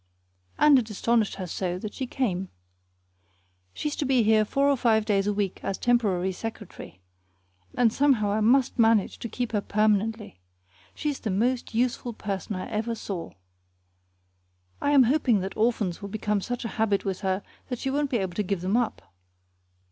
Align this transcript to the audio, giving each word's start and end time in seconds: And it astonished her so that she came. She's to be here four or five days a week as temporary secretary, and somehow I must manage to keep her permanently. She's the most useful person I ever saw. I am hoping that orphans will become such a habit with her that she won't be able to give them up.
And 0.57 0.79
it 0.79 0.89
astonished 0.89 1.35
her 1.35 1.45
so 1.45 1.77
that 1.77 1.93
she 1.93 2.07
came. 2.07 2.49
She's 3.71 3.95
to 3.97 4.03
be 4.05 4.23
here 4.23 4.43
four 4.45 4.67
or 4.67 4.75
five 4.75 5.05
days 5.05 5.27
a 5.27 5.31
week 5.33 5.63
as 5.63 5.77
temporary 5.77 6.31
secretary, 6.31 7.01
and 7.77 7.93
somehow 7.93 8.31
I 8.31 8.39
must 8.41 8.79
manage 8.79 9.19
to 9.19 9.29
keep 9.29 9.51
her 9.51 9.61
permanently. 9.61 10.39
She's 10.95 11.19
the 11.19 11.29
most 11.29 11.75
useful 11.75 12.13
person 12.13 12.55
I 12.55 12.67
ever 12.71 12.95
saw. 12.95 13.33
I 14.81 14.89
am 14.89 15.03
hoping 15.03 15.39
that 15.41 15.55
orphans 15.55 16.01
will 16.01 16.09
become 16.09 16.41
such 16.41 16.65
a 16.65 16.77
habit 16.79 17.05
with 17.05 17.19
her 17.19 17.43
that 17.69 17.77
she 17.77 17.91
won't 17.91 18.09
be 18.09 18.17
able 18.17 18.33
to 18.33 18.41
give 18.41 18.61
them 18.61 18.75
up. 18.77 19.03